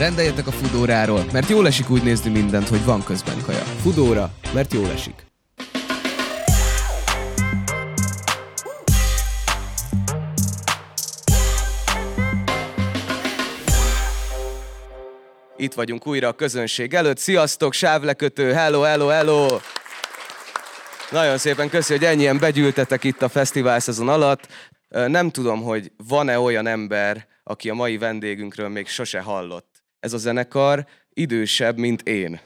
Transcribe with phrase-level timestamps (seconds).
[0.00, 3.58] Rendeljetek a Fudóráról, mert jól esik úgy nézni mindent, hogy van közben kaja.
[3.58, 5.26] Fudóra, mert jól esik.
[15.56, 17.18] Itt vagyunk újra a közönség előtt.
[17.18, 19.46] Sziasztok, sávlekötő, hello, hello, hello!
[21.10, 24.48] Nagyon szépen köszi, hogy ennyien begyűltetek itt a fesztivál szezon alatt.
[24.88, 29.69] Nem tudom, hogy van-e olyan ember, aki a mai vendégünkről még sose hallott.
[30.00, 32.40] Ez a zenekar idősebb, mint én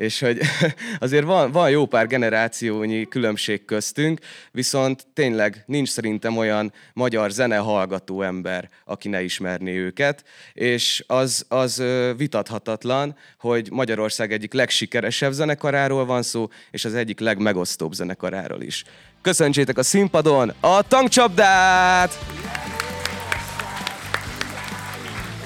[0.00, 0.40] és hogy
[0.98, 4.20] azért van, van jó pár generációnyi különbség köztünk,
[4.50, 11.82] viszont tényleg nincs szerintem olyan magyar zenehallgató ember, aki ne ismerné őket, és az, az
[12.16, 18.84] vitathatatlan, hogy Magyarország egyik legsikeresebb zenekaráról van szó, és az egyik legmegosztóbb zenekaráról is.
[19.22, 22.18] Köszöntsétek a színpadon a tankcsapdát!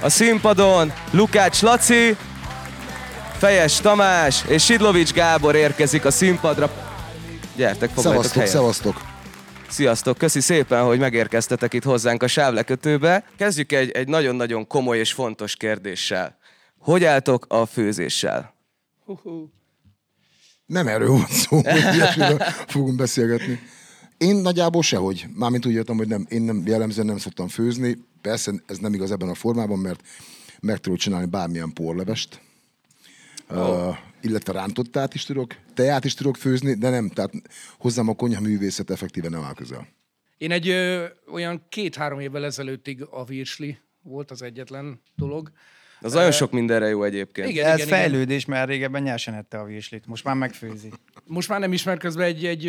[0.04, 2.16] A színpadon Lukács Laci,
[3.38, 6.70] Fejes Tamás és Sidlovics Gábor érkezik a színpadra.
[7.56, 8.50] Gyertek, foglaljatok Szevasztok, helyet.
[8.50, 9.00] szevasztok.
[9.68, 13.24] Sziasztok, köszi szépen, hogy megérkeztetek itt hozzánk a sávlekötőbe.
[13.36, 16.38] Kezdjük egy, egy nagyon-nagyon komoly és fontos kérdéssel.
[16.78, 18.54] Hogy álltok a főzéssel?
[20.66, 21.56] Nem erről van szó,
[22.26, 23.60] hogy fogunk beszélgetni.
[24.16, 25.26] Én nagyjából sehogy.
[25.34, 27.98] Mármint úgy értem, hogy nem, én nem jellemzően nem szoktam főzni.
[28.24, 30.02] Persze ez nem igaz ebben a formában, mert
[30.60, 32.40] meg tudok csinálni bármilyen porlevest.
[33.48, 33.88] Oh.
[33.88, 37.32] Uh, illetve rántottát is tudok, teját is tudok főzni, de nem, tehát
[37.78, 39.88] hozzám a konyha művészet effektíven nem áll közel.
[40.38, 45.52] Én egy ö, olyan két-három évvel ezelőttig a virsli volt az egyetlen dolog.
[46.00, 47.48] Az nagyon sok mindenre jó egyébként.
[47.48, 47.98] Igen, Ez igen, igen.
[47.98, 50.06] fejlődés, mert régebben nyersen ette a virslit.
[50.06, 50.92] Most már megfőzi.
[51.24, 52.66] Most már nem ismer közben egy, egy,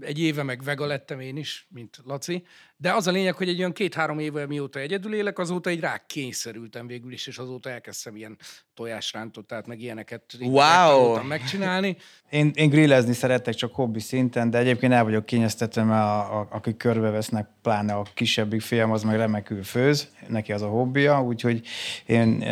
[0.00, 2.44] egy éve meg vega lettem én is, mint Laci.
[2.78, 6.02] De az a lényeg, hogy egy olyan két-három éve mióta egyedül élek, azóta egy rá
[6.06, 8.36] kényszerültem végül is, és azóta elkezdtem ilyen
[8.74, 11.22] tojásrántottát, meg ilyeneket Wow!
[11.22, 11.96] megcsinálni.
[12.30, 16.48] Én, én grillezni szeretek csak hobbi szinten, de egyébként el vagyok kényeztetve, mert a, a,
[16.50, 21.66] akik körbevesznek, pláne a kisebbik fiam, az meg remekül főz, neki az a hobbija, úgyhogy
[22.06, 22.42] én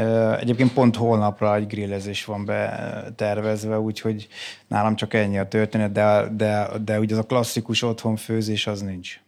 [0.40, 4.28] egyébként pont holnapra egy grillezés van betervezve, úgyhogy
[4.66, 9.23] nálam csak ennyi a történet, de, de, de ugye az a klasszikus otthonfőzés az nincs.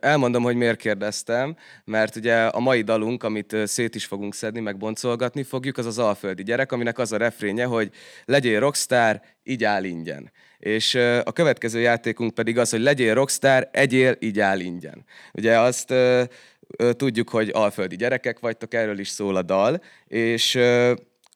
[0.00, 4.76] Elmondom, hogy miért kérdeztem, mert ugye a mai dalunk, amit szét is fogunk szedni, meg
[4.76, 7.90] boncolgatni fogjuk, az az Alföldi gyerek, aminek az a refrénye, hogy
[8.24, 10.32] legyél rockstar, így áll ingyen.
[10.58, 10.94] És
[11.24, 15.04] a következő játékunk pedig az, hogy legyél rockstar, egyél, így áll ingyen.
[15.32, 15.94] Ugye azt
[16.90, 20.58] tudjuk, hogy alföldi gyerekek vagytok, erről is szól a dal, és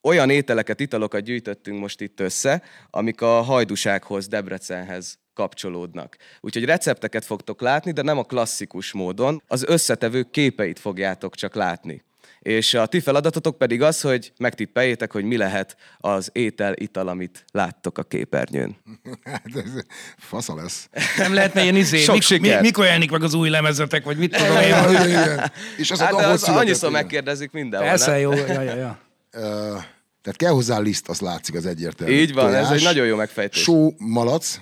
[0.02, 6.16] olyan ételeket, italokat gyűjtöttünk most itt össze, amik a hajdusághoz, Debrecenhez kapcsolódnak.
[6.40, 12.04] Úgyhogy recepteket fogtok látni, de nem a klasszikus módon, az összetevők képeit fogjátok csak látni.
[12.40, 17.44] És a ti feladatotok pedig az, hogy megtippeljétek, hogy mi lehet az étel, ital, amit
[17.52, 18.76] láttok a képernyőn.
[19.22, 19.70] Hát ez
[20.18, 20.88] fasza lesz.
[21.16, 22.60] Nem lehetne ilyen izé, Sok mik, siker.
[22.60, 24.74] mi, mikor jelenik meg az új lemezetek, vagy mit tudom én.
[25.08, 25.52] Igen.
[25.76, 27.88] És az Hát a de az annyiszor megkérdezik mindenhol.
[27.88, 28.98] Persze, jó, ja, ja, ja.
[30.22, 32.12] Tehát kell hozzá liszt, az látszik az egyértelmű.
[32.12, 33.62] Így van, ez Tojás, egy nagyon jó megfejtés.
[33.62, 34.60] Só, malac,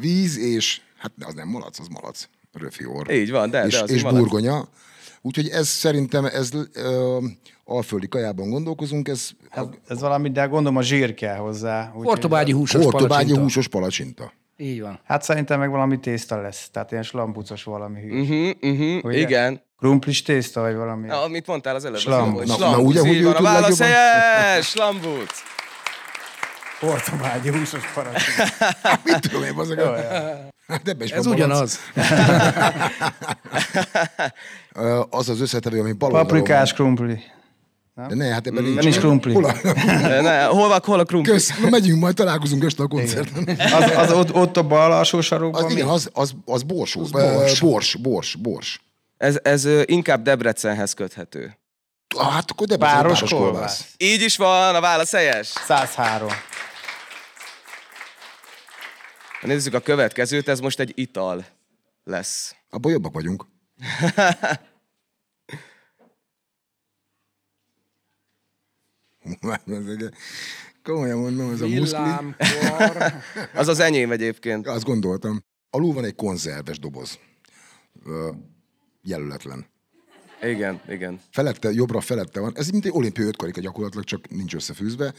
[0.00, 3.10] víz és, hát az nem malac, az malac, röfior.
[3.10, 4.18] Így van, de- de és, az és malac.
[4.18, 4.68] burgonya.
[5.22, 7.18] Úgyhogy ez szerintem, ez ö,
[7.64, 11.90] alföldi kajában gondolkozunk, ez Ez, ez valami, de gondolom a zsír kell hozzá.
[11.94, 13.40] Hortobágyi húsos hortobágyi palacsinta.
[13.42, 14.32] húsos palacsinta.
[14.56, 15.00] Így van.
[15.04, 18.20] Hát szerintem meg valami tészta lesz, tehát ilyen slambucos valami hű.
[18.20, 19.18] Uh-huh, uh-huh, Ugye?
[19.18, 19.62] igen.
[19.78, 21.06] Krumplis tészta, vagy valami.
[21.06, 21.96] Ja, amit mondtál az előbb.
[21.96, 22.46] az Slambuc.
[22.58, 25.30] Na- na, ugye, hogy van, a válasz helyes, slambuc.
[26.82, 28.46] Hortobágyi húsos paradicsom.
[29.04, 29.78] Mit tudom én, azok
[30.66, 31.78] Hát ebben is Ez van ugyanaz.
[35.10, 37.22] Az az összetevő, ami bal Paprikás krumpli.
[37.94, 38.08] van.
[38.08, 38.82] De ne, hát ebben nincs.
[38.82, 39.32] Nincs krumpli.
[39.32, 39.54] Hol a...
[40.22, 41.32] Ne, hol van, hol a krumpli?
[41.32, 43.56] Kösz, na megyünk, majd találkozunk este a koncerten.
[43.58, 45.62] Az, az ott, ott a bal alsó sarokban.
[45.64, 45.72] Az, mi?
[45.76, 47.00] igen, az, az, az borsó.
[47.00, 47.60] Az Bors.
[47.60, 47.94] bors.
[47.94, 48.80] bors, bors.
[49.16, 51.56] Ez, ez inkább Debrecenhez köthető.
[52.16, 53.84] Ah, hát akkor de Páros kolbász.
[53.96, 55.46] Így is van, a válasz helyes.
[55.46, 56.28] 103.
[59.42, 61.46] Nézzük a következőt, ez most egy ital
[62.04, 62.56] lesz.
[62.70, 63.46] Abban jobbak vagyunk.
[70.82, 72.10] Komolyan mondom, ez a muszli.
[73.60, 74.66] Az az enyém egyébként.
[74.66, 75.44] Azt gondoltam.
[75.70, 77.18] Alul van egy konzerves doboz.
[78.04, 78.30] Ö,
[79.02, 79.66] jelöletlen.
[80.42, 81.20] Igen, igen.
[81.30, 82.52] Felette, jobbra felette van.
[82.56, 85.14] Ez mint egy olimpiai ötkarika gyakorlatilag, csak nincs összefűzve.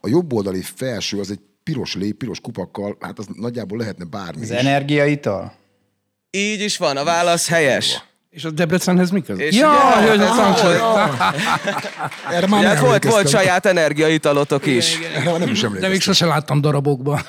[0.00, 1.40] A jobb oldali felső az egy
[1.72, 4.56] piros lép, piros kupakkal, hát az nagyjából lehetne bármi Az is.
[4.56, 5.52] energiaital?
[6.30, 8.02] Így is van, a válasz helyes.
[8.30, 9.42] És a Debrecenhez mi köze?
[9.42, 11.08] És Ja, ugye- hogy a.
[12.34, 13.40] Erre már nem volt, volt emlékeztem.
[13.40, 14.98] saját energiaitalotok is.
[15.00, 16.14] Erre már nem is De még emlékeztem.
[16.14, 17.20] sose láttam darabokban.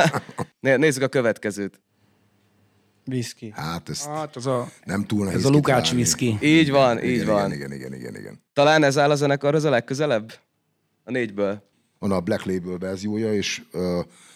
[0.60, 1.80] Né- Nézzük a következőt.
[3.06, 3.52] Whisky.
[3.56, 6.38] Hát ez Hát az a, nem túl nehéz ez a Lukács whisky.
[6.40, 7.52] Így van, így igen, van.
[7.52, 8.42] Igen, igen, igen, igen, igen.
[8.52, 10.32] Talán ez áll a zenekarhoz a legközelebb?
[11.04, 11.62] A négyből.
[11.98, 13.62] Van a Black Label verziója, és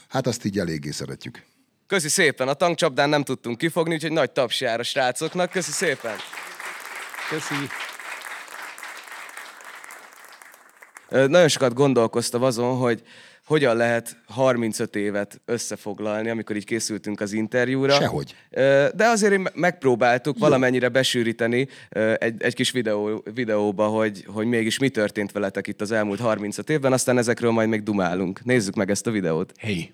[0.08, 1.42] hát azt így eléggé szeretjük.
[1.86, 5.50] Köszi szépen, a tankcsapdán nem tudtunk kifogni, úgyhogy nagy taps jár a srácoknak.
[5.50, 6.16] Köszi szépen.
[7.28, 7.54] Köszi.
[11.08, 13.02] Nagyon sokat gondolkoztam azon, hogy
[13.50, 17.92] hogyan lehet 35 évet összefoglalni, amikor így készültünk az interjúra.
[17.92, 18.34] Sehogy.
[18.94, 21.68] De azért me- megpróbáltuk valamennyire besűríteni
[22.18, 26.70] egy, egy kis videó, videóba, hogy, hogy mégis mi történt veletek itt az elmúlt 35
[26.70, 28.44] évben, aztán ezekről majd még dumálunk.
[28.44, 29.52] Nézzük meg ezt a videót.
[29.58, 29.92] Hey.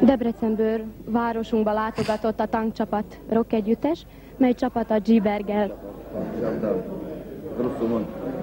[0.00, 5.74] Debrecenből városunkba látogatott a tankcsapat rock együttes, mely csapat a G-Berger.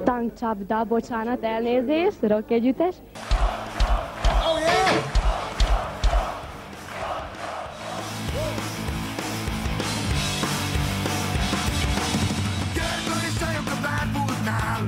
[0.03, 2.51] Tankcsapda, bocsánat, elnézést, rock
[4.65, 5.03] együttes.
[12.73, 14.87] Gyertek és csajok a bárbultnál,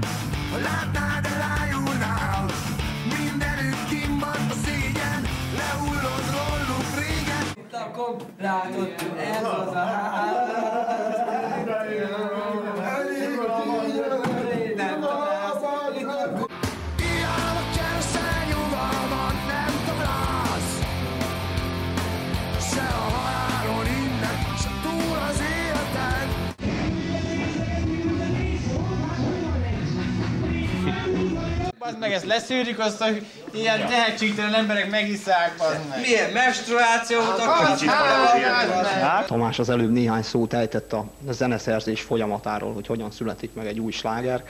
[31.88, 36.00] Bazd meg, ezt leszűrjük, azt, hogy ilyen tehetségtelen emberek megisszák, bazd meg.
[36.00, 39.26] Milyen menstruáció Bazd meg!
[39.26, 43.92] Tamás az előbb néhány szót ejtett a zeneszerzés folyamatáról, hogy hogyan születik meg egy új
[43.92, 44.44] sláger,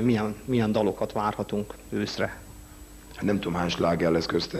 [0.00, 2.36] milyen, milyen dalokat várhatunk őszre.
[3.20, 4.58] Nem tudom, hány sláger lesz közte.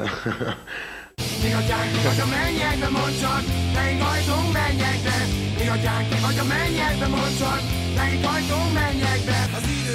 [1.43, 2.87] Mi atyánk, ki vagy a mennyekbe,
[3.21, 3.43] csak,
[3.75, 5.17] melyik ajtón mennyekbe.
[5.59, 7.07] Mi atyánk, ki vagy a mennyekbe,
[7.39, 7.61] csak,
[7.97, 9.37] melyik ajtón mennyekbe.
[9.57, 9.88] Az idő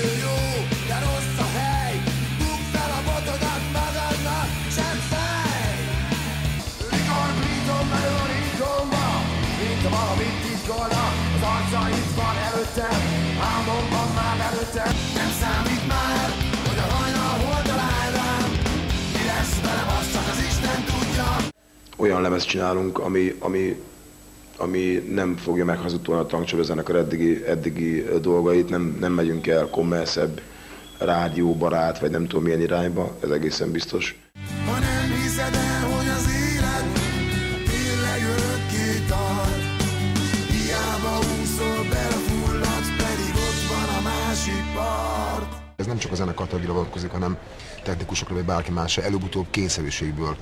[22.03, 23.81] Olyan lemez csinálunk, ami, ami,
[24.57, 30.41] ami nem fogja meghazudtolni a tankcsapda zenekar eddigi, eddigi dolgait, nem, nem megyünk el kommerszebb
[30.99, 34.22] rádióbarát, vagy nem tudom milyen irányba, ez egészen biztos.
[45.93, 47.37] Nem csak a zenekar tagjira vonatkozik, hanem
[47.83, 50.35] technikusokra vagy bárki másra, előbb-utóbb kényszerűségből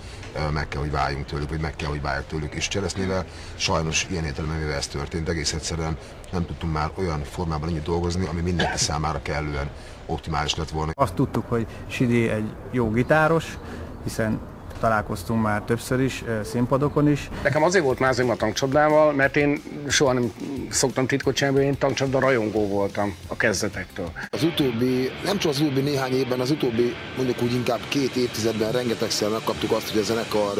[0.53, 2.53] meg kell, hogy váljunk tőlük, vagy meg kell, hogy váljak tőlük.
[2.53, 3.25] És Cseresznyével
[3.55, 5.97] sajnos ilyen értelemben ez történt, egész egyszerűen
[6.31, 9.69] nem tudtunk már olyan formában ennyit dolgozni, ami mindenki számára kellően
[10.05, 10.91] optimális lett volna.
[10.95, 13.57] Azt tudtuk, hogy Sidi egy jó gitáros,
[14.03, 14.39] hiszen
[14.81, 17.29] találkoztunk már többször is, színpadokon is.
[17.43, 20.31] Nekem azért volt mázim a tankcsapdával, mert én soha nem
[20.69, 24.11] szoktam titkot csinálni, én tankcsapda rajongó voltam a kezdetektől.
[24.29, 28.71] Az utóbbi, nem csak az utóbbi néhány évben, az utóbbi mondjuk úgy inkább két évtizedben
[28.71, 30.53] rengetegszer megkaptuk azt, hogy a zenekar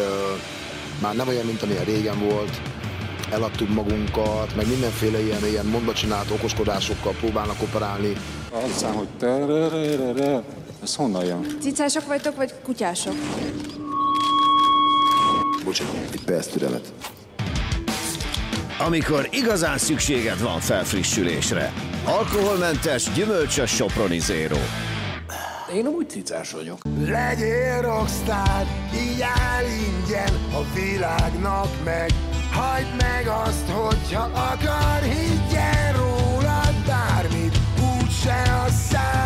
[1.01, 2.61] már nem olyan, mint amilyen régen volt,
[3.31, 8.13] eladtuk magunkat, meg mindenféle ilyen, ilyen mondva csinált okoskodásokkal próbálnak operálni.
[8.51, 9.07] Aztán, hogy
[10.83, 11.45] ez honnan jön?
[11.61, 13.13] Cicások vagytok, vagy kutyások?
[15.63, 16.93] Bocsánat, egy perc türelmet.
[18.85, 21.73] Amikor igazán szükséged van felfrissülésre.
[22.05, 24.57] Alkoholmentes, gyümölcsös Soproni Zero.
[25.73, 26.77] Én úgy cicás vagyok.
[27.05, 28.65] Legyél rockstar,
[28.95, 32.09] így áll ingyen a világnak meg.
[32.51, 39.20] Hagyd meg azt, hogyha akar, higgyen rólad bármit, úgyse az számít.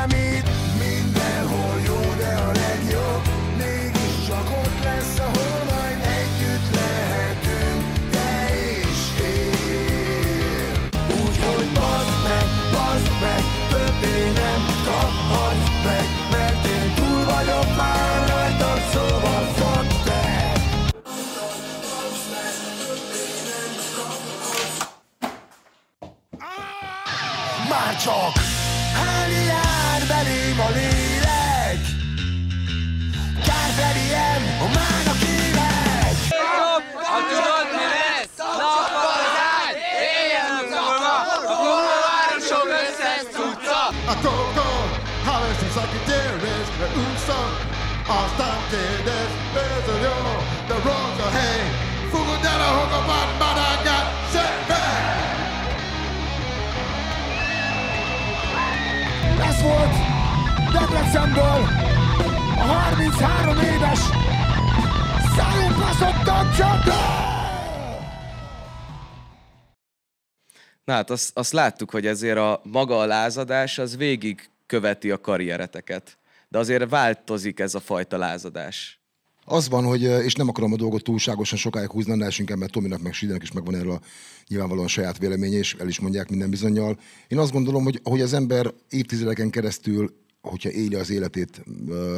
[70.86, 75.22] Na hát azt, azt láttuk, hogy ezért a maga a lázadás az végig követi a
[75.22, 76.18] karriereteket.
[76.50, 79.00] De azért változik ez a fajta lázadás.
[79.46, 82.72] Az van, hogy, és nem akarom a dolgot túlságosan sokáig húzni, annál is inkább, mert
[82.72, 84.02] Tominak meg Sidenek is megvan erről a
[84.48, 87.00] nyilvánvalóan saját véleménye, és el is mondják minden bizonyal.
[87.28, 92.18] Én azt gondolom, hogy, hogy az ember évtizedeken keresztül, hogyha éli az életét ö,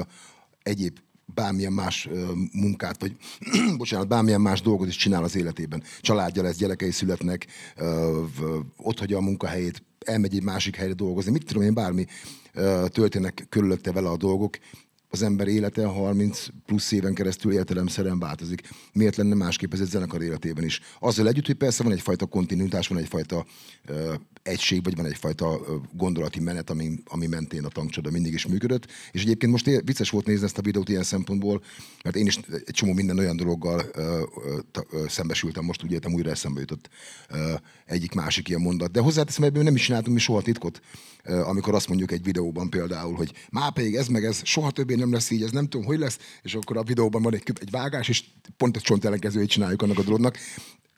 [0.64, 0.98] egyéb
[1.34, 2.10] bármilyen más
[2.52, 3.16] munkát, vagy
[3.78, 5.84] bocsánat, bármilyen más dolgot is csinál az életében.
[6.02, 7.48] Családja lesz, gyerekei születnek,
[8.78, 12.06] ott hagyja a munkahelyét, elmegy egy másik helyre dolgozni, mit tudom én, bármi
[12.88, 14.58] történnek körülötte vele a dolgok,
[15.10, 18.70] az ember élete 30 plusz éven keresztül értelemszerűen változik.
[18.94, 20.82] Miért lenne másképp ez egy zenekar életében is?
[21.00, 23.46] Azzal együtt, hogy persze van egyfajta kontinuitás, van egyfajta
[23.86, 24.14] ö,
[24.48, 25.60] egység, vagy van egyfajta
[25.92, 28.88] gondolati menet, ami, ami mentén a tankcsoda mindig is működött.
[29.12, 31.64] És egyébként most é- vicces volt nézni ezt a videót ilyen szempontból,
[32.04, 34.58] mert én is egy csomó minden olyan dologgal ö, ö,
[34.92, 36.90] ö, szembesültem, most úgy értem, újra eszembe jutott
[37.30, 37.54] ö,
[37.86, 38.92] egyik másik ilyen mondat.
[38.92, 40.82] De hozzáteszem, ebből nem is csináltunk mi soha titkot,
[41.24, 44.96] ö, amikor azt mondjuk egy videóban például, hogy már pedig ez meg ez, soha többé
[44.96, 47.72] nem lesz így, ez nem tudom, hogy lesz, és akkor a videóban van egy, egy
[47.72, 48.24] vágás, és
[48.58, 50.38] pont a csont ellenkezőjét csináljuk annak a dolognak.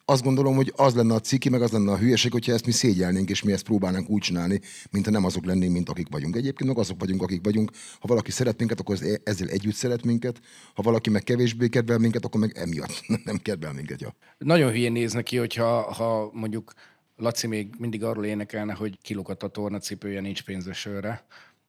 [0.09, 2.71] Azt gondolom, hogy az lenne a ciki, meg az lenne a hülyeség, hogyha ezt mi
[2.71, 4.59] szégyelnénk, és mi ezt próbálnánk úgy csinálni,
[4.91, 6.35] mint ha nem azok lennénk, mint akik vagyunk.
[6.35, 7.71] Egyébként meg azok vagyunk, akik vagyunk.
[7.99, 10.39] Ha valaki szeret minket, akkor ez- ezzel együtt szeret minket.
[10.73, 14.01] Ha valaki meg kevésbé kedvel minket, akkor meg emiatt nem kedvel minket.
[14.01, 14.15] Ja.
[14.37, 16.73] Nagyon hülyén néz neki, hogyha ha mondjuk
[17.15, 21.25] Laci még mindig arról énekelne, hogy kilógat a tornacipője, nincs pénze sörre,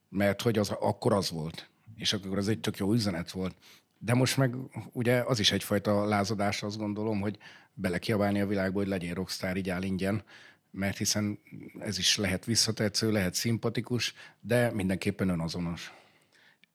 [0.09, 1.71] mert hogy az akkor az volt.
[1.97, 3.55] És akkor az egy tök jó üzenet volt.
[3.99, 4.55] De most meg
[4.93, 7.39] ugye az is egyfajta lázadás, azt gondolom, hogy
[7.81, 10.23] belekiabálni a világba, hogy legyél rockstar, így áll ingyen,
[10.71, 11.39] mert hiszen
[11.79, 15.93] ez is lehet visszatetsző, lehet szimpatikus, de mindenképpen önazonos.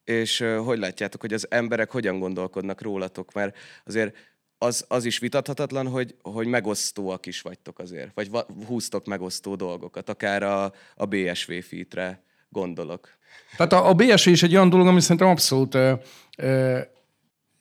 [0.03, 3.33] És hogy látjátok, hogy az emberek hogyan gondolkodnak rólatok?
[3.33, 4.15] Mert azért
[4.57, 10.09] az, az is vitathatatlan, hogy, hogy megosztóak is vagytok azért, vagy va- húztok megosztó dolgokat,
[10.09, 13.09] akár a, a BSV featre gondolok.
[13.57, 15.93] Tehát a, a BSV is egy olyan dolog, ami szerintem abszolút ö,
[16.37, 16.79] ö,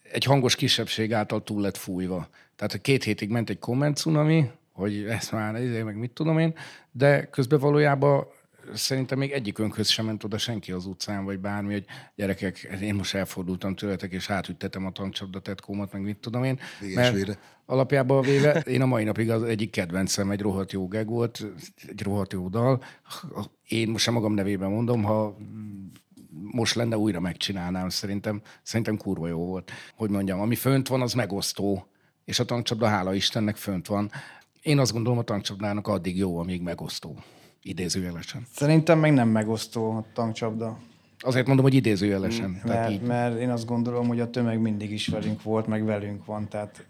[0.02, 2.28] egy hangos kisebbség által túl lett fújva.
[2.56, 6.54] Tehát két hétig ment egy komment cunami, hogy ezt már, ezért meg mit tudom én,
[6.92, 8.26] de közben valójában
[8.74, 11.84] szerintem még egyikünkhöz sem ment oda senki az utcán, vagy bármi, hogy
[12.14, 16.58] gyerekek, én most elfordultam tőletek, és hátüttetem a tankcsapda tetkómat, meg mit tudom én.
[16.80, 17.38] VSV-re.
[17.66, 21.46] alapjában véve én a mai napig az egyik kedvencem egy rohadt jó gag volt,
[21.88, 22.82] egy rohadt jó dal.
[23.68, 25.36] Én most sem magam nevében mondom, ha
[26.50, 29.70] most lenne, újra megcsinálnám, szerintem, szerintem kurva jó volt.
[29.94, 31.86] Hogy mondjam, ami fönt van, az megosztó,
[32.24, 34.10] és a tankcsapda, hála Istennek, fönt van.
[34.62, 37.16] Én azt gondolom, a tankcsapdának addig jó, amíg megosztó.
[37.62, 38.46] Idézőjelesen.
[38.54, 40.78] Szerintem meg nem megosztó a tankcsapda.
[41.18, 42.60] Azért mondom, hogy idézőjelesen.
[42.64, 43.00] Tehát Mert, így.
[43.00, 46.48] mert én azt gondolom, hogy a tömeg mindig is velünk volt, meg velünk van.
[46.48, 46.86] Tehát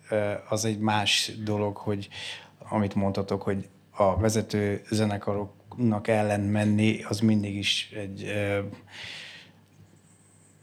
[0.48, 2.08] az egy más dolog, hogy
[2.68, 8.32] amit mondhatok, hogy a vezető zenekaroknak ellen menni, az mindig is egy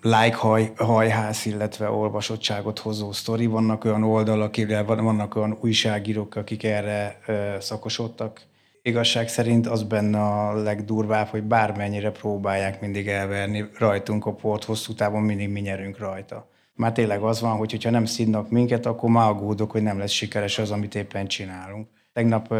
[0.01, 3.46] like haj, hajház, illetve olvasottságot hozó sztori.
[3.46, 4.55] Vannak olyan oldalak,
[4.86, 7.20] vannak olyan újságírók, akik erre
[7.60, 8.41] szakosodtak.
[8.81, 14.93] Igazság szerint az benne a legdurvább, hogy bármennyire próbálják mindig elverni rajtunk a port, hosszú
[14.93, 16.50] távon mindig mi nyerünk rajta.
[16.75, 20.12] Már tényleg az van, hogy ha nem szidnak minket, akkor már aggódok, hogy nem lesz
[20.12, 21.88] sikeres az, amit éppen csinálunk.
[22.13, 22.53] Tegnap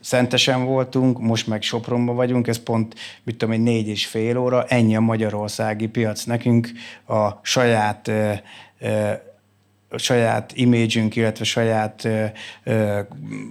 [0.00, 4.64] Szentesen voltunk, most meg Sopronban vagyunk, ez pont, mit tudom én, négy és fél óra,
[4.64, 6.24] ennyi a magyarországi piac.
[6.24, 6.70] Nekünk
[7.06, 8.10] a saját
[9.96, 12.24] saját imidzsünk, illetve saját ö,
[12.64, 13.00] ö,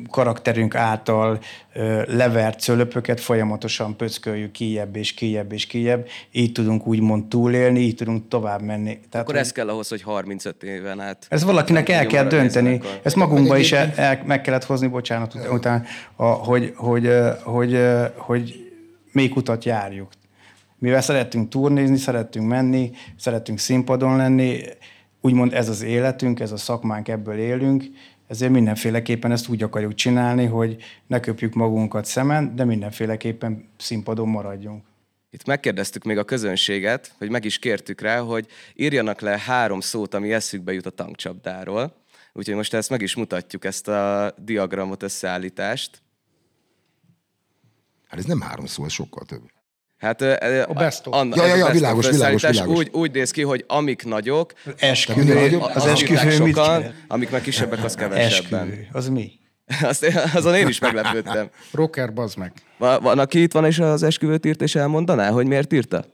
[0.10, 1.39] karakterünk által
[1.74, 6.08] ö, levert cölöpöket folyamatosan pöcköljük kijebb és kijebb és kijebb.
[6.31, 8.93] Így tudunk úgymond túlélni, így tudunk tovább menni.
[8.93, 11.25] Tehát, Akkor hogy- ez kell ahhoz, hogy 35 éven át...
[11.29, 12.50] ez valakinek el kell dönteni.
[12.50, 13.00] zenekar.
[13.03, 15.84] Ezt magunkba is el, el, meg kellett hozni, bocsánat, ut- utána,
[16.15, 17.10] a, hogy, hogy,
[17.43, 18.72] hogy, ö, hogy
[19.12, 20.10] melyik utat járjuk.
[20.77, 24.60] Mivel szerettünk turnézni, szerettünk menni, szerettünk színpadon lenni,
[25.21, 27.83] úgymond ez az életünk, ez a szakmánk, ebből élünk,
[28.27, 34.83] ezért mindenféleképpen ezt úgy akarjuk csinálni, hogy ne köpjük magunkat szemen, de mindenféleképpen színpadon maradjunk.
[35.31, 40.13] Itt megkérdeztük még a közönséget, hogy meg is kértük rá, hogy írjanak le három szót,
[40.13, 41.95] ami eszükbe jut a tankcsapdáról.
[42.33, 46.01] Úgyhogy most ezt meg is mutatjuk, ezt a diagramot, összeállítást.
[48.07, 49.58] Hát ez nem három szó, ez sokkal több.
[50.00, 50.22] Hát
[50.68, 51.13] A best of.
[51.15, 52.77] Anna, Ja, ja, a ja, világos, világos, világos.
[52.77, 55.58] Úgy, úgy néz ki, hogy amik nagyok, Esküvő.
[55.74, 58.60] Az írták esküvő mit sokan, amik meg kisebbek, az kevesebben.
[58.62, 58.88] Esküvő.
[58.91, 59.32] Az mi?
[59.82, 61.50] Azt, azon én is meglepődtem.
[61.72, 62.51] Rocker, bazd meg.
[62.77, 66.06] Va- Van, aki itt van és az esküvőt írt, és elmondaná, hogy miért írta?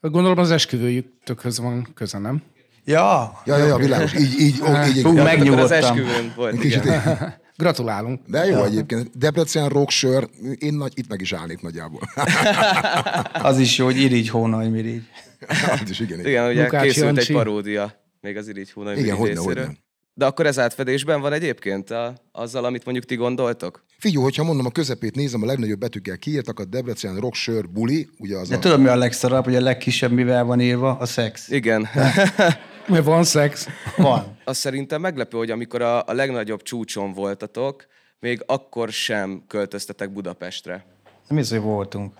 [0.00, 2.42] Gondolom az esküvőjükhöz van köze, nem?
[2.84, 4.14] Ja, Ja, ja, ja, világos.
[4.14, 5.02] Így, így, ó, így, így.
[5.02, 5.78] Hú, Ja, meg- akkor az Megnyugodtam.
[5.78, 7.02] esküvőn volt, Kicsit igen.
[7.56, 8.20] Gratulálunk.
[8.26, 9.18] De jó egyébként.
[9.18, 12.00] Debrecen, rocksör, én nagy, itt meg is állnék nagyjából.
[13.32, 15.02] az is jó, hogy irigy hónaj mirigy.
[15.82, 16.18] Az is, igen.
[16.18, 16.30] igen.
[16.30, 17.20] Igen, ugye Lukács készült Jancsi.
[17.20, 19.64] egy paródia, még az Irigy Hónai Igen, hogyne, részéről.
[19.64, 19.78] hogyne.
[20.14, 23.84] De akkor ez átfedésben van egyébként a, azzal, amit mondjuk ti gondoltok?
[23.98, 28.36] Figyelj, hogyha mondom, a közepét nézem, a legnagyobb betűkkel kiírtak, a Debrecen, rocksör, buli, ugye
[28.36, 28.58] az De a...
[28.58, 30.96] tudod, mi a legszarabb, hogy a legkisebb mivel van írva?
[30.96, 31.48] A szex.
[31.48, 31.88] Igen.
[32.86, 33.68] Mert van szex.
[33.96, 34.38] Van.
[34.44, 37.86] Azt szerintem meglepő, hogy amikor a, a legnagyobb csúcson voltatok,
[38.20, 40.84] még akkor sem költöztetek Budapestre.
[41.28, 42.12] Nem is, hogy voltunk.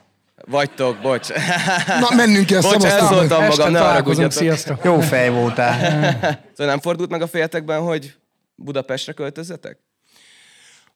[0.47, 1.29] Vagytok, bocs.
[2.01, 4.33] Na, mennünk kell Bocs, elszóltam magam, ne haragudjatok.
[4.33, 4.85] sziasztok.
[4.85, 5.79] Jó fej voltál.
[6.57, 8.15] Szóval nem fordult meg a fejetekben, hogy
[8.55, 9.79] Budapestre költözzetek?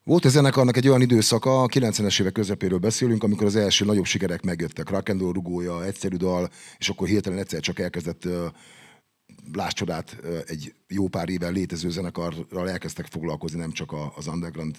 [0.04, 4.04] Volt a zenekarnak egy olyan időszaka, a 90-es évek közepéről beszélünk, amikor az első nagyobb
[4.04, 4.90] sikerek megjöttek.
[4.90, 6.48] Rock and roll rugója, egyszerű dal,
[6.78, 8.28] és akkor hirtelen egyszer csak elkezdett
[9.52, 14.76] láscsodát uh, egy jó pár éven létező zenekarral elkezdtek foglalkozni, nem csak az underground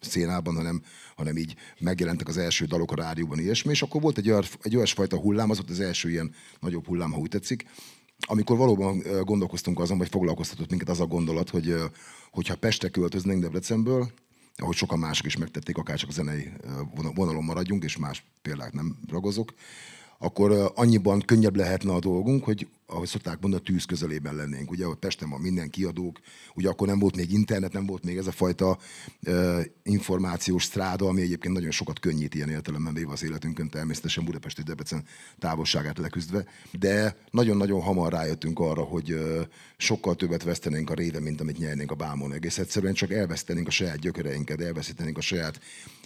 [0.00, 0.82] szénában, hanem,
[1.16, 4.76] hanem így megjelentek az első dalok a rádióban, ilyesmi, és akkor volt egy, olyan, egy
[4.76, 7.64] olyasfajta hullám, az volt az első ilyen nagyobb hullám, ha úgy tetszik,
[8.26, 11.74] amikor valóban gondolkoztunk azon, vagy foglalkoztatott minket az a gondolat, hogy
[12.30, 14.10] hogyha Pestre költöznénk Debrecenből,
[14.56, 16.52] ahogy sokan mások is megtették, akár csak a zenei
[17.14, 19.54] vonalon maradjunk, és más példát nem ragozok,
[20.18, 24.70] akkor annyiban könnyebb lehetne a dolgunk, hogy ahogy szokták mondani, a tűz közelében lennénk.
[24.70, 26.20] Ugye, hogy Pesten van minden kiadók,
[26.54, 28.78] ugye akkor nem volt még internet, nem volt még ez a fajta
[29.22, 34.58] ö, információs stráda, ami egyébként nagyon sokat könnyít ilyen értelemben véve az életünkön, természetesen Budapest
[34.58, 35.04] és Debrecen
[35.38, 36.44] távolságát leküzdve,
[36.78, 39.42] de nagyon-nagyon hamar rájöttünk arra, hogy ö,
[39.76, 42.32] sokkal többet vesztenénk a réve, mint amit nyernénk a bámon.
[42.32, 45.60] Egész egyszerűen csak elvesztenénk a saját gyökereinket, elveszítenénk a saját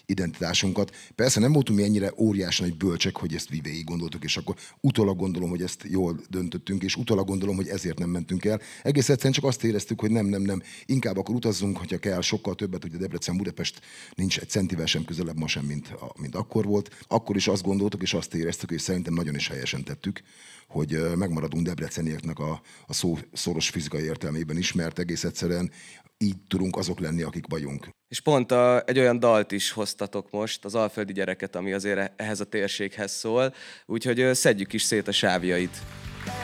[0.06, 0.96] identitásunkat.
[1.14, 5.16] Persze nem voltunk mi ennyire óriási nagy bölcsek, hogy ezt végig gondoltuk, és akkor utólag
[5.16, 8.60] gondolom, hogy ezt jól döntöttünk, és utólag gondolom, hogy ezért nem mentünk el.
[8.82, 10.62] Egész egyszerűen csak azt éreztük, hogy nem, nem, nem.
[10.86, 13.80] Inkább akkor utazzunk, hogyha kell, sokkal többet, ugye Debrecen, Budapest
[14.14, 17.04] nincs egy centivel sem közelebb ma sem, mint, a- mint akkor volt.
[17.08, 20.20] Akkor is azt gondoltuk, és azt éreztük, és szerintem nagyon is helyesen tettük,
[20.68, 25.70] hogy megmaradunk Debrecenieknek a, a szó szoros fizikai értelmében is, mert egész egyszerűen
[26.18, 27.88] így tudunk azok lenni, akik vagyunk.
[28.08, 32.40] És pont a, egy olyan dalt is hoztatok most, az Alföldi gyereket, ami azért ehhez
[32.40, 33.54] a térséghez szól,
[33.86, 35.82] úgyhogy szedjük is szét a sávjait.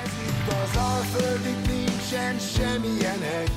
[0.04, 0.19] Itt
[0.70, 3.50] az Alföld, itt nincsen semmilyen egy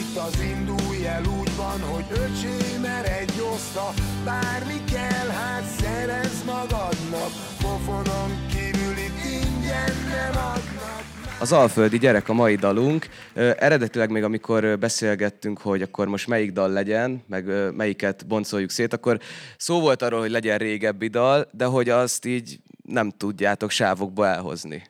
[0.00, 1.06] Itt az indulj
[1.38, 3.92] úgy van, hogy öcsém egy oszta
[4.24, 11.04] Bármi kell, hát szerez magadnak Pofonon kívül itt ingyen nem adnak
[11.40, 13.06] Az Alföldi gyerek a mai dalunk.
[13.34, 19.18] Eredetileg még amikor beszélgettünk, hogy akkor most melyik dal legyen, meg melyiket boncoljuk szét, akkor
[19.56, 24.82] szó volt arról, hogy legyen régebbi dal, de hogy azt így nem tudjátok sávokba elhozni.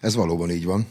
[0.00, 0.86] Ez valóban így van.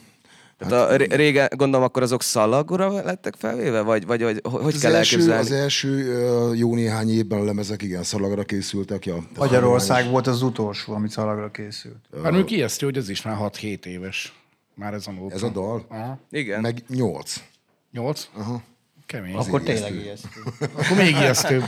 [0.58, 4.82] Tehát a ré- régen, gondolom, akkor azok szalagra lettek felvéve, vagy, vagy, vagy hogy az
[4.82, 5.41] kell első, elképzelni?
[5.41, 6.17] az első
[6.56, 9.06] jó néhány évben a lemezek igen szalagra készültek.
[9.06, 11.95] Ja, Magyarország volt az utolsó, amit szalagra készült.
[12.12, 14.34] Már mondjuk ijesztő, hogy ez is már 6-7 éves.
[14.75, 15.32] Már ez a mód.
[15.32, 15.86] Ez a dal?
[15.89, 16.19] Aha.
[16.32, 16.62] Igen.
[16.62, 17.41] Meg nyolc.
[17.91, 18.29] 8?
[18.34, 18.62] Aha.
[19.06, 19.36] Kemény.
[19.36, 19.86] Akkor ijesztő.
[19.86, 20.41] tényleg ijesztő.
[20.79, 21.63] Akkor még ijesztőbb.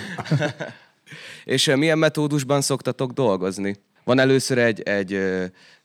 [1.46, 3.76] És milyen metódusban szoktatok dolgozni?
[4.04, 5.20] Van először egy, egy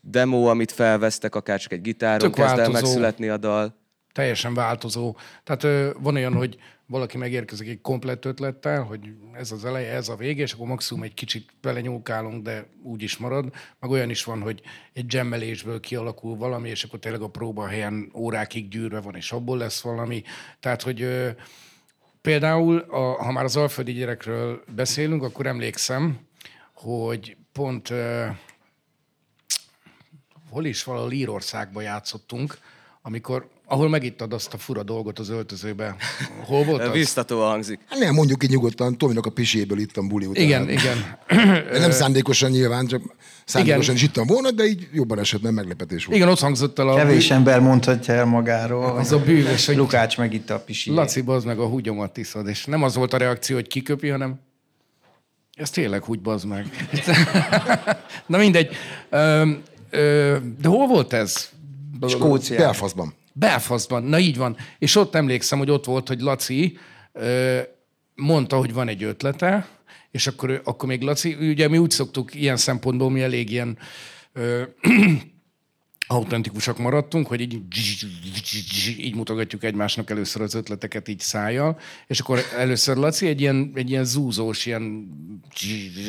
[0.00, 2.80] demo, amit felvesztek, akár csak egy gitáron Tök kezd el változó.
[2.80, 3.78] megszületni a dal.
[4.12, 5.16] Teljesen változó.
[5.44, 9.00] Tehát ö, van olyan, hogy valaki megérkezik egy komplett ötlettel, hogy
[9.32, 13.16] ez az eleje, ez a vége, és akkor maximum egy kicsit belenyúlkálunk, de úgy is
[13.16, 13.52] marad.
[13.78, 14.60] Meg olyan is van, hogy
[14.92, 19.80] egy jammelésből kialakul valami, és akkor tényleg a próbahelyen órákig gyűrve van, és abból lesz
[19.80, 20.22] valami.
[20.60, 21.28] Tehát, hogy ö,
[22.22, 26.18] Például, a, ha már az alföldi gyerekről beszélünk, akkor emlékszem,
[26.74, 28.26] hogy pont uh,
[30.50, 32.58] hol is valahol Írországba játszottunk,
[33.02, 35.96] amikor, ahol megittad azt a fura dolgot az öltözőbe.
[36.44, 36.92] Hol volt az?
[36.92, 37.80] Biztatóan hangzik.
[37.86, 40.42] Hát nem, mondjuk ki nyugodtan, Tominak a piséből ittam buli után.
[40.42, 41.18] Igen, igen.
[41.80, 43.02] Nem szándékosan nyilván, csak
[43.44, 43.94] szándékosan Igen.
[43.94, 46.16] is ittam volna, de így jobban esett, mert meglepetés volt.
[46.16, 46.94] Igen, ott hangzott el a...
[46.94, 48.96] Kevés ember mondhatja el magáról.
[48.96, 50.90] Az a bűvös, hogy Lukács megitta a pisi.
[50.90, 54.40] Laci, bazd meg a húgyomat iszod, és nem az volt a reakció, hogy kiköpi, hanem
[55.54, 56.88] ez tényleg húgy, bazd meg.
[58.26, 58.76] Na mindegy.
[59.90, 61.50] Ö, de hol volt ez?
[62.06, 62.64] Skóciában.
[62.66, 63.14] Belfastban.
[63.32, 64.56] Belfastban, na így van.
[64.78, 66.78] És ott emlékszem, hogy ott volt, hogy Laci
[67.12, 67.58] ö,
[68.14, 69.68] mondta, hogy van egy ötlete,
[70.10, 73.78] és akkor, akkor még Laci, ugye mi úgy szoktuk ilyen szempontból, mi elég ilyen
[74.32, 74.62] ö,
[76.10, 77.60] autentikusak maradtunk, hogy így,
[78.98, 83.90] így mutogatjuk egymásnak először az ötleteket így szájjal, és akkor először Laci egy ilyen, egy
[83.90, 85.08] ilyen zúzós, ilyen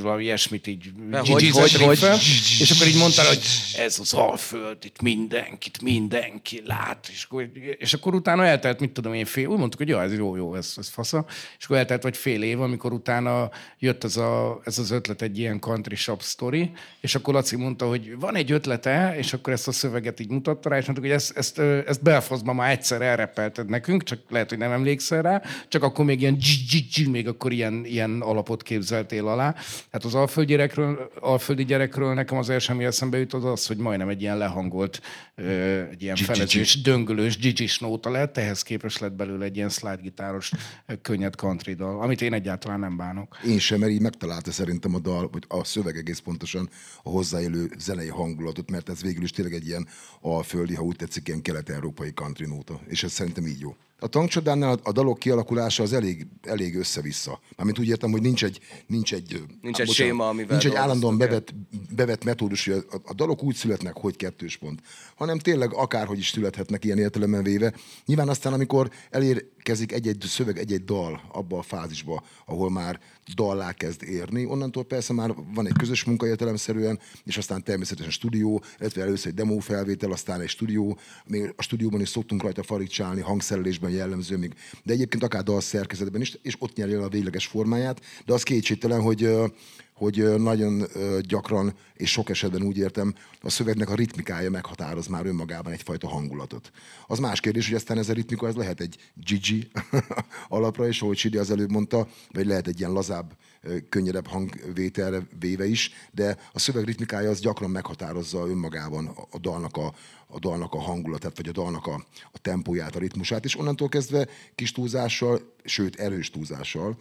[0.02, 1.98] valami ilyesmit így hogy, hogy, hogy?
[1.98, 2.16] fel,
[2.60, 3.42] és akkor így mondtál, hogy
[3.78, 9.14] ez az alföld, itt mindenkit, mindenki lát, és akkor, és akkor utána eltelt, mit tudom
[9.14, 11.26] én, fél, úgy mondtuk, hogy ja, ez jó, jó, ez, ez fasza,
[11.58, 15.38] és akkor eltelt vagy fél év, amikor utána jött ez, a, ez az ötlet egy
[15.38, 19.68] ilyen country shop story, és akkor Laci mondta, hogy van egy ötlete, és akkor ezt
[19.68, 23.70] a szöveget így mutatta rá, és mondtuk, hogy ezt, ezt, ezt Belfastban már egyszer elrepelted
[23.70, 26.38] nekünk, csak lehet, hogy nem emlékszel rá, csak akkor még ilyen
[27.12, 29.56] még akkor ilyen, ilyen alapot képzeltél alá.
[29.92, 33.78] Hát az alföldi gyerekről, alföldi gyerekről nekem az első, ami eszembe jut, az az, hogy
[33.78, 35.02] majdnem egy ilyen lehangolt,
[35.92, 40.52] egy ilyen felezős, döngölős, dzsizsis nóta lett, ehhez képest lett belőle egy ilyen slide-gitáros,
[41.02, 43.38] könnyed country dal, amit én egyáltalán nem bánok.
[43.48, 46.70] Én sem, mert így megtalálta szerintem a dal, vagy a szöveg egész pontosan
[47.04, 49.81] a hozzáélő zenei hangulatot, mert ez végül is tényleg egy ilyen
[50.22, 52.80] alföldi, ha úgy tetszik, ilyen kelet-európai country nóta.
[52.86, 53.76] És ez szerintem így jó.
[54.04, 57.40] A tankcsodánál a dalok kialakulása az elég, elég össze-vissza.
[57.58, 60.76] Mármint úgy értem, hogy nincs egy, nincs egy, nincs egy bocsánat, séma, amivel nincs egy
[60.76, 61.54] állandóan bevett,
[61.96, 64.82] bevett metódus, hogy a, a, dalok úgy születnek, hogy kettős pont,
[65.16, 67.74] hanem tényleg akárhogy is születhetnek ilyen értelemben véve.
[68.06, 73.00] Nyilván aztán, amikor elérkezik egy-egy szöveg, egy-egy dal abba a fázisba, ahol már
[73.36, 78.64] dallá kezd érni, onnantól persze már van egy közös munka értelemszerűen, és aztán természetesen stúdió,
[78.80, 83.22] illetve először egy demo felvétel, aztán egy stúdió, még a stúdióban is szoktunk rajta farigcsálni,
[83.22, 87.48] hangszerelésben jellemző még, de egyébként akár dal szerkezetben is, és ott nyeri el a végleges
[87.48, 89.30] formáját, de az kétségtelen, hogy
[90.02, 90.84] hogy nagyon
[91.22, 96.72] gyakran, és sok esetben úgy értem, a szövegnek a ritmikája meghatároz már önmagában egyfajta hangulatot.
[97.08, 99.68] Az más kérdés, hogy aztán ez a ritmika, ez lehet egy Gigi
[100.48, 103.38] alapra, és ahogy Sidi az előbb mondta, vagy lehet egy ilyen lazább,
[103.90, 109.94] könnyedebb hangvételre véve is, de a szöveg ritmikája az gyakran meghatározza önmagában a dalnak a,
[110.32, 114.28] a dalnak a hangulatát, vagy a dalnak a, a tempóját, a ritmusát, és onnantól kezdve
[114.56, 116.98] kis túlzással, sőt erős túlzással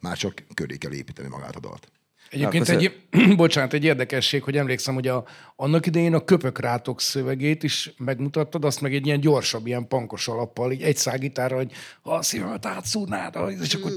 [0.00, 1.90] már csak köré kell építeni magát a dalt.
[2.30, 2.92] Egyébként egy,
[3.36, 5.24] bocsánat, egy érdekesség, hogy emlékszem, hogy a,
[5.56, 10.28] annak idején a köpök rátok szövegét is megmutattad, azt meg egy ilyen gyorsabb, ilyen pankos
[10.28, 13.92] alappal, így egy szágitárra, hogy ha a szívemet átszúrnád, és akkor,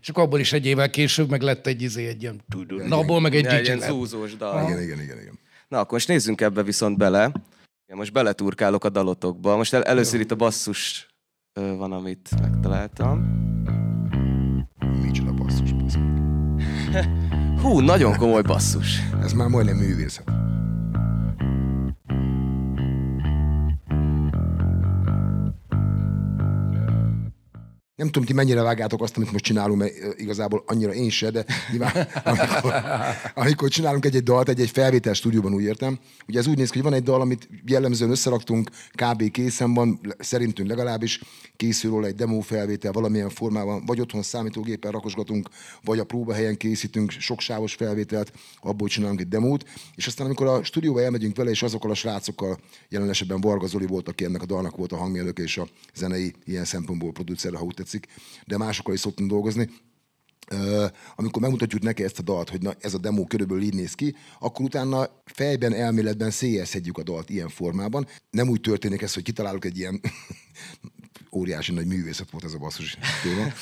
[0.00, 3.20] és akkor abból is egy évvel később meg lett egy izé, egy ilyen, na abból
[3.20, 4.62] meg egy ja, ilyen zúzós dal.
[4.62, 5.38] Igen, igen, igen, igen.
[5.68, 7.32] Na, akkor most nézzünk ebbe viszont bele.
[7.92, 9.56] Ja, most beleturkálok a dalotokba.
[9.56, 11.06] Most el, először itt a basszus
[11.52, 13.18] van, amit megtaláltam.
[15.02, 16.02] Micsoda basszus, basszus.
[17.62, 18.98] Hú, nagyon komoly basszus.
[19.22, 20.30] Ez már majdnem művészet.
[28.02, 31.44] Nem tudom, ti mennyire vágátok azt, amit most csinálunk, mert igazából annyira én se, de
[31.70, 31.92] nyilván,
[32.24, 32.74] amikor,
[33.34, 35.98] amikor csinálunk egy-egy dalt, egy-egy felvétel stúdióban, úgy értem.
[36.28, 39.30] Ugye ez úgy néz ki, hogy van egy dal, amit jellemzően összeraktunk, kb.
[39.30, 41.20] készen van, szerintünk legalábbis
[41.56, 45.48] készül róla egy demo felvétel valamilyen formában, vagy otthon számítógépen rakosgatunk,
[45.84, 50.64] vagy a próbahelyen készítünk sok sávos felvételt, abból csinálunk egy demót, és aztán amikor a
[50.64, 54.46] stúdióba elmegyünk vele, és azokkal a srácokkal, jelen esetben Varga Zoli volt, aki ennek a
[54.46, 57.91] dalnak volt a hangmérnök és a zenei ilyen szempontból producer, ha úgy tetszik,
[58.46, 59.70] de másokkal is szoktunk dolgozni,
[61.16, 64.16] amikor megmutatjuk neki ezt a dalt, hogy na, ez a demo körülbelül így néz ki,
[64.40, 68.06] akkor utána fejben, elméletben széjjelszedjük a dalt ilyen formában.
[68.30, 70.00] Nem úgy történik ez, hogy kitalálunk egy ilyen
[71.36, 73.52] óriási nagy művészet volt ez a basszus téma.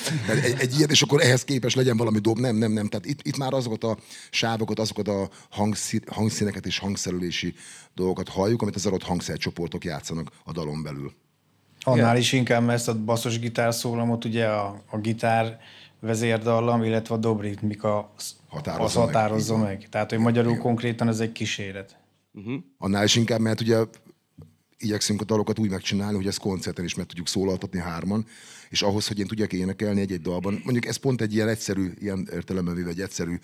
[0.43, 2.39] Egy, egy ilyet, és akkor ehhez képes legyen valami dob.
[2.39, 2.89] Nem, nem, nem.
[2.89, 3.99] Tehát itt, itt már azokat a
[4.31, 7.55] sávokat, azokat a hangszí, hangszíneket és hangszerelési
[7.95, 11.13] dolgokat halljuk, amit az adott hangszercsoportok játszanak a dalon belül.
[11.85, 15.59] Annál is inkább, mert ezt a basszus gitár szólamot ugye a, a gitár
[16.01, 18.13] vezérdallam, illetve a dobritmika
[18.49, 19.67] határozza az határozza meg.
[19.67, 19.89] meg.
[19.89, 20.63] Tehát, hogy magyarul Igen.
[20.63, 21.97] konkrétan ez egy kíséret.
[22.33, 22.55] Uh-huh.
[22.79, 23.77] Annál is inkább, mert ugye
[24.81, 28.27] igyekszünk a dalokat úgy megcsinálni, hogy ezt koncerten is meg tudjuk szólaltatni hárman,
[28.69, 32.29] és ahhoz, hogy én tudjak énekelni egy-egy dalban, mondjuk ez pont egy ilyen egyszerű, ilyen
[32.33, 33.39] értelemben véve egy egyszerű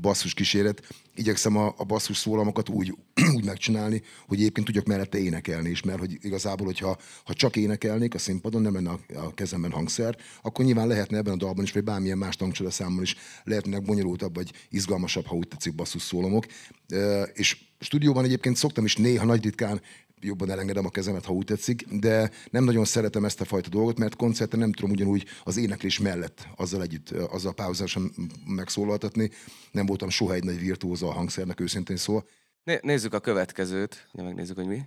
[0.00, 0.82] basszus kíséret,
[1.14, 2.96] igyekszem a, a basszus szólamokat úgy,
[3.36, 8.14] úgy megcsinálni, hogy egyébként tudjak mellette énekelni is, mert hogy igazából, hogyha ha csak énekelnék
[8.14, 11.72] a színpadon, nem lenne a, a kezemben hangszer, akkor nyilván lehetne ebben a dalban is,
[11.72, 16.46] vagy bármilyen más tankcsoda számmal is lehetnek bonyolultabb, vagy izgalmasabb, ha úgy tetszik basszus szólomok.
[16.88, 19.80] E, és stúdióban egyébként szoktam is néha nagy ritkán
[20.20, 23.98] jobban elengedem a kezemet, ha úgy tetszik, de nem nagyon szeretem ezt a fajta dolgot,
[23.98, 28.12] mert koncerten nem tudom ugyanúgy az éneklés mellett azzal együtt, azzal párhuzamosan
[28.46, 29.30] megszólaltatni.
[29.70, 32.22] Nem voltam soha egy nagy virtuóza a hangszernek, őszintén szó.
[32.64, 34.08] Né- nézzük a következőt.
[34.12, 34.80] Ja, megnézzük, hogy mi.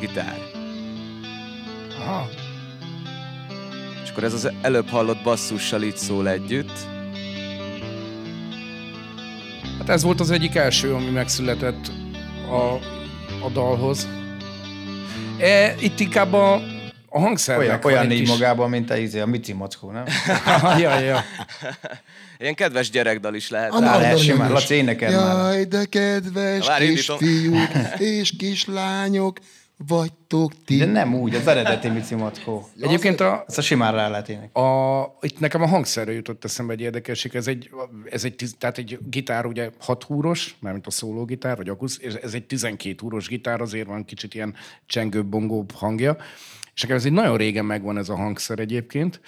[0.00, 0.38] Gitár.
[1.98, 2.28] Aha.
[4.04, 6.92] És akkor ez az előbb hallott basszussal így szól együtt.
[9.78, 11.86] Hát ez volt az egyik első, ami megszületett
[12.50, 12.93] a,
[13.44, 14.08] a dalhoz.
[15.38, 16.54] E, itt inkább a,
[17.08, 20.04] a hangszernek Olyan, olyan így kis- magában, mint a, izé, a Mici Mackó, nem?
[20.78, 21.24] ja, ja.
[22.38, 23.72] Ilyen kedves gyerekdal is lehet.
[23.72, 23.96] A rá.
[23.98, 24.52] Lehet simán.
[24.52, 25.52] Laci, énekel már.
[25.52, 27.18] Jaj, de kedves Várj, indítom.
[27.18, 27.68] kisfiúk
[28.18, 29.38] és kislányok
[29.76, 30.76] vagytok ti.
[30.76, 32.68] De nem úgy, az eredeti Mici Mackó.
[32.80, 34.68] Egyébként a, Ezt a simán rá lehet énekelni.
[34.68, 37.34] A, itt nekem a hangszerről jutott eszembe egy érdekesség.
[37.34, 37.70] Ez egy,
[38.10, 42.34] ez egy, tehát egy gitár ugye 6 húros, mármint a szólógitár, vagy akusz, és ez
[42.34, 44.54] egy 12 húros gitár, azért van kicsit ilyen
[44.86, 46.16] csengőbb, bongóbb hangja.
[46.74, 49.20] És nekem ez egy nagyon régen megvan ez a hangszer egyébként.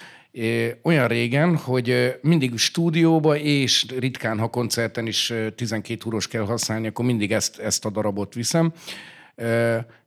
[0.83, 6.87] Olyan régen, hogy mindig stúdióba és ritkán, ha koncerten is ö, 12 húros kell használni,
[6.87, 8.73] akkor mindig ezt, ezt a darabot viszem.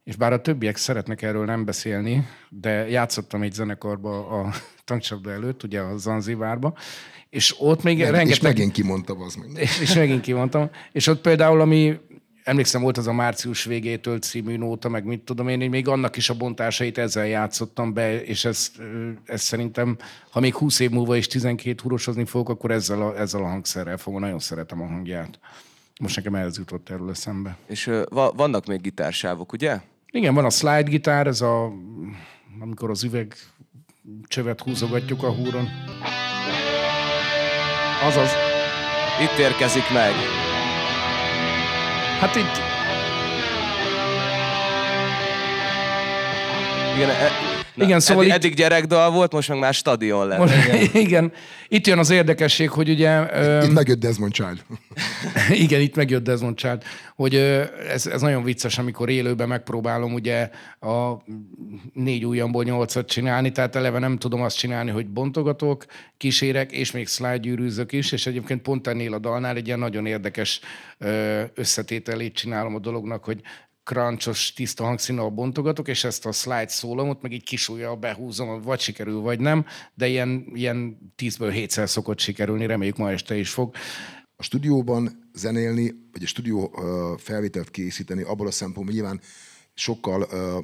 [0.05, 4.53] És bár a többiek szeretnek erről nem beszélni, de játszottam egy zenekarba a
[4.85, 6.77] tankcsapda előtt, ugye a Zanzibárba,
[7.31, 8.31] és ott még Meg, rengeteg...
[8.31, 9.63] És megint kimondtam az meg.
[9.81, 10.71] És, megint kimondtam.
[10.93, 12.01] És ott például, ami
[12.43, 16.31] emlékszem, volt az a március végétől című nóta, meg mit tudom én, még annak is
[16.31, 19.97] a bontásait ezzel játszottam be, és ezt, ö, ezt szerintem,
[20.31, 23.97] ha még 20 év múlva is 12 húrosozni fogok, akkor ezzel a, ezzel a hangszerrel
[23.97, 24.21] fogom.
[24.21, 25.39] Nagyon szeretem a hangját.
[26.01, 27.57] Most nekem ez jutott erről eszembe.
[27.67, 29.81] És ö, va- vannak még gitársávok, ugye?
[30.11, 31.73] Igen, van a slide gitár, ez a,
[32.61, 33.35] amikor az üveg
[34.29, 35.69] csövet húzogatjuk a húron.
[38.03, 38.31] Azaz.
[39.23, 40.13] Itt érkezik meg.
[42.21, 42.69] Hát itt
[46.95, 47.29] Igen, e,
[47.81, 50.39] Igen, szóval eddig, itt- eddig gyerekdal volt, most meg már stadion lett.
[50.39, 50.89] Most, igen.
[51.07, 51.33] igen.
[51.69, 53.27] Itt jön az érdekesség, hogy ugye...
[53.33, 54.65] öm, Itt megjött Desmond Child.
[55.65, 56.83] igen, itt megjött Desmond Child,
[57.17, 61.13] hogy ez, ez nagyon vicces, amikor élőben megpróbálom ugye a
[61.93, 65.85] négy ujjamból nyolcat csinálni, tehát eleve nem tudom azt csinálni, hogy bontogatok,
[66.17, 70.07] kísérek, és még slide gyűrűzök is, és egyébként pont ennél a dalnál egy ilyen nagyon
[70.07, 70.61] érdekes
[71.55, 73.41] összetételét csinálom a dolognak, hogy
[73.91, 79.21] crunchos, tiszta hangszínnal bontogatok, és ezt a slide szólamot meg így kisújjal behúzom, vagy sikerül,
[79.21, 83.75] vagy nem, de ilyen, ilyen tízből hétszer szokott sikerülni, reméljük ma este is fog.
[84.37, 86.75] A stúdióban zenélni, vagy a stúdió
[87.19, 89.21] felvételt készíteni, abból a szempontból nyilván
[89.75, 90.59] sokkal ö,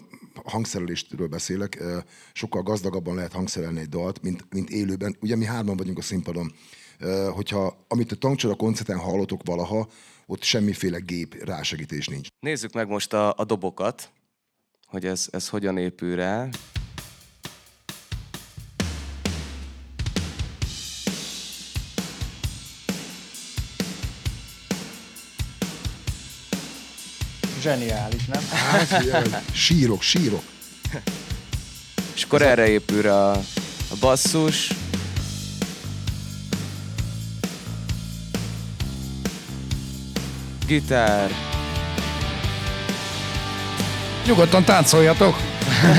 [0.44, 1.98] hangszerelésről beszélek, ö,
[2.32, 5.16] sokkal gazdagabban lehet hangszerelni egy dalt, mint, mint élőben.
[5.20, 6.52] Ugye mi hárman vagyunk a színpadon.
[6.98, 9.88] Ö, hogyha amit a tankcsora koncerten hallotok valaha,
[10.26, 12.28] ott semmiféle gép rásegítés nincs.
[12.38, 14.10] Nézzük meg most a, a dobokat,
[14.86, 16.48] hogy ez, ez hogyan épül rá.
[27.60, 28.42] Zseniális, nem?
[28.48, 30.44] Hát, sírok, sírok.
[32.14, 33.32] És akkor erre épül a,
[33.90, 34.85] a basszus.
[40.66, 41.30] Gitár.
[44.26, 45.36] Nyugodtan táncoljatok!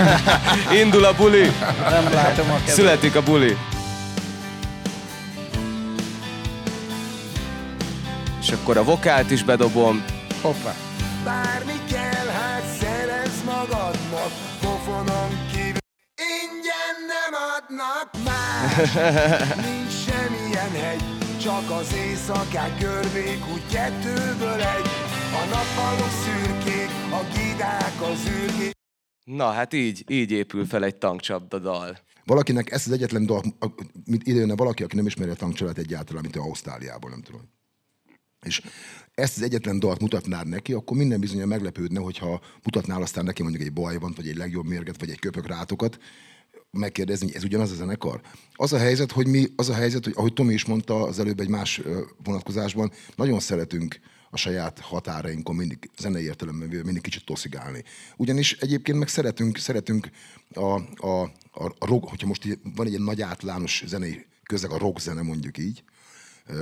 [0.81, 1.51] Indul a buli!
[1.89, 2.75] Nem látom a kezed.
[2.75, 3.57] Születik a buli!
[8.41, 10.03] És akkor a vokált is bedobom.
[10.41, 10.73] Hoppá!
[11.23, 15.77] Bármi kell, hát szerez magadnak Pofonon kívül
[16.15, 18.93] Ingyen nem adnak más
[19.65, 21.16] Nincs semmilyen hegy
[21.47, 24.87] Csak az éjszakák görvék Úgy kettőből egy
[25.33, 28.71] A nappalok szürkék A gidák az űrgék
[29.23, 31.97] Na, hát így, így épül fel egy tankcsapda dal.
[32.25, 33.41] Valakinek ezt az egyetlen dal,
[34.05, 37.41] mint ide jönne valaki, aki nem ismeri a tankcsalát egyáltalán, mint Ausztráliából, nem tudom.
[38.45, 38.61] És
[39.13, 43.63] ezt az egyetlen dalt mutatnád neki, akkor minden bizony meglepődne, hogyha mutatnál aztán neki mondjuk
[43.63, 45.97] egy bajban, vagy egy legjobb mérget, vagy egy köpök rátokat,
[46.71, 48.21] megkérdezni, hogy ez ugyanaz a zenekar.
[48.53, 51.39] Az a helyzet, hogy mi, az a helyzet, hogy ahogy Tomi is mondta az előbb
[51.39, 51.81] egy más
[52.23, 53.99] vonatkozásban, nagyon szeretünk
[54.29, 57.83] a saját határainkon mindig zenei értelemben mindig kicsit toszigálni.
[58.17, 60.09] Ugyanis egyébként meg szeretünk, szeretünk
[60.53, 64.77] a, a, a, a rock, hogyha most van egy ilyen nagy általános zenei közeg, a
[64.77, 65.83] rock zene mondjuk így,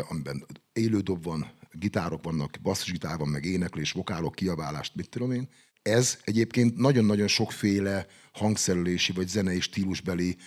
[0.09, 5.49] amiben élődob van, gitárok vannak, basszusgitár van, meg éneklés, vokálok, kiabálást, mit tudom én.
[5.85, 10.37] Ez egyébként nagyon-nagyon sokféle hangszerelési vagy zenei stílusbeli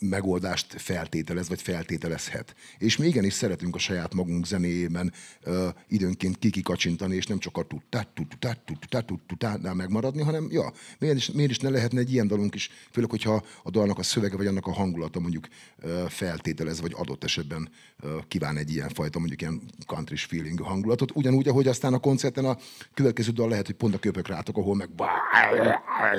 [0.00, 2.54] megoldást feltételez, vagy feltételezhet.
[2.78, 7.62] És mi igenis szeretünk a saját magunk zenéjében ö, időnként kikikacsintani, és nem csak a
[7.62, 12.26] tudtát, tudtát, tudtát, tudtát megmaradni, hanem ja, miért is, miért is ne lehetne egy ilyen
[12.26, 16.80] dalunk is, főleg, hogyha a dalnak a szövege, vagy annak a hangulata mondjuk ö, feltételez,
[16.80, 21.66] vagy adott esetben ö, kíván egy ilyen fajta, mondjuk ilyen country feeling hangulatot, ugyanúgy, ahogy
[21.66, 22.56] aztán a koncerten a
[22.94, 24.88] következő dal lehet, hogy pont a köpök rátok, ahol meg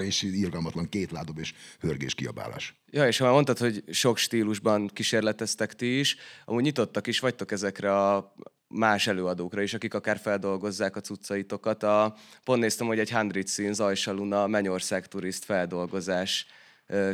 [0.02, 2.81] és irgalmatlan kétládob és hörgés kiabálás.
[2.94, 7.52] Ja, és ha már mondtad, hogy sok stílusban kísérleteztek ti is, amúgy nyitottak is vagytok
[7.52, 8.34] ezekre a
[8.68, 11.84] más előadókra is, akik akár feldolgozzák a cuccaitokat.
[11.84, 16.46] A, pont néztem, hogy egy 100 Scene Zajsaluna Mennyország turist feldolgozás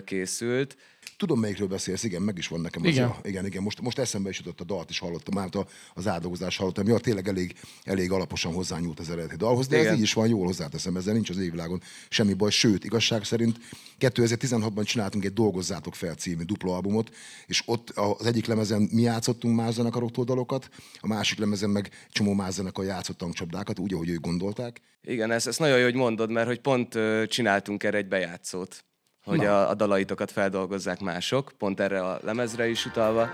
[0.06, 0.78] készült.
[1.18, 2.86] Tudom, melyikről beszélsz, igen, meg is van nekem.
[2.86, 3.10] Igen.
[3.10, 3.64] Az a, igen, igen.
[3.64, 6.88] Most, most eszembe is jutott a dalt is hallottam, már a, az átdolgozást hallottam.
[6.88, 9.80] Ja, tényleg elég, elég alaposan hozzányúlt az eredeti dalhoz, de igen.
[9.80, 9.94] Igen.
[9.94, 12.50] ez így is van, jól hozzáteszem, ezzel nincs az égvilágon semmi baj.
[12.50, 13.58] Sőt, igazság szerint
[14.00, 19.56] 2016-ban csináltunk egy Dolgozzátok fel című dupla albumot, és ott az egyik lemezen mi játszottunk
[19.56, 24.22] más zenekaroktól dalokat, a másik lemezen meg csomó más zenekar játszott tankcsapdákat, úgy, ahogy ők
[24.22, 24.82] gondolták.
[25.02, 28.86] Igen, ezt, ezt nagyon jó, hogy mondod, mert hogy pont csináltunk erre egy bejátszót,
[29.28, 33.30] hogy a, a dalaitokat feldolgozzák mások, pont erre a lemezre is utalva.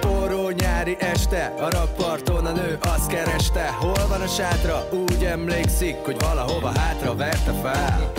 [0.00, 4.88] Forró nyári este, a rakparton a nő azt kereste Hol van a sátra?
[4.92, 8.12] Úgy emlékszik, hogy valahova hátra verte fel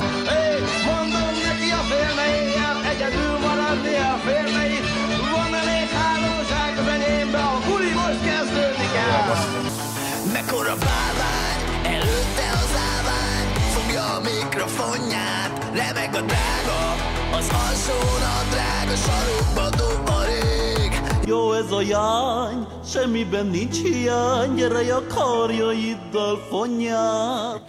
[14.57, 16.95] mikrofonját, remeg a drága
[17.31, 24.55] Az alsón a drága sarokba dob a rég Jó ez a jány, semmiben nincs hiány,
[24.55, 27.61] gyere a karjaiddal fonját.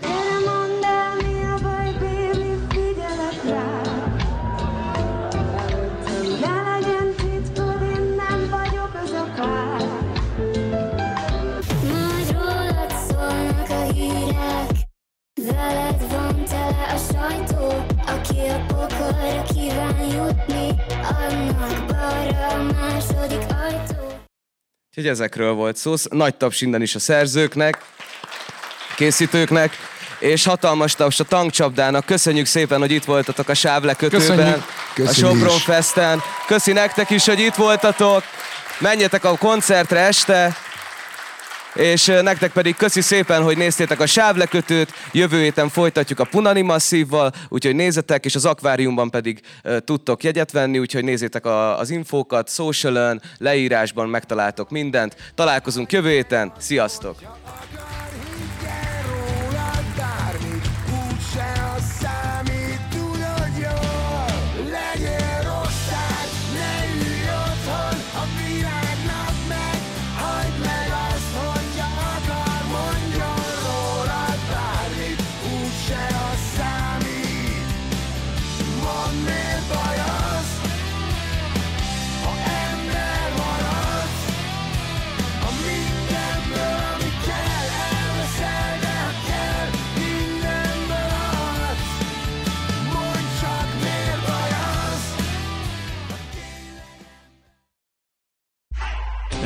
[0.00, 1.15] Gyere, mondd el,
[16.66, 24.24] van tele a sajtó, aki a pokolra kíván jutni, annak balra a második ajtó.
[24.88, 25.94] Úgyhogy ezekről volt szó.
[26.10, 27.84] Nagy taps innen is a szerzőknek,
[28.96, 29.76] készítőknek,
[30.18, 32.04] és hatalmas taps a tankcsapdának.
[32.04, 35.08] Köszönjük szépen, hogy itt voltatok a sávlekötőben, Köszönjük.
[35.08, 35.58] a Sopron.
[35.58, 36.22] Festen.
[36.46, 38.22] Köszi nektek is, hogy itt voltatok.
[38.78, 40.56] Menjetek a koncertre este,
[41.76, 44.92] és nektek pedig köszi szépen, hogy néztétek a sávlekötőt.
[45.12, 49.40] Jövő héten folytatjuk a Punani Masszívval, úgyhogy nézzetek, és az akváriumban pedig
[49.84, 55.16] tudtok jegyet venni, úgyhogy nézzétek a, az infókat, socialön, leírásban megtaláltok mindent.
[55.34, 57.16] Találkozunk jövő héten, sziasztok!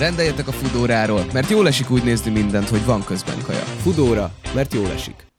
[0.01, 3.59] Rendeljetek a Fudóráról, mert jól esik úgy nézni mindent, hogy van közben kaja.
[3.59, 5.30] Fudóra, mert jól esik.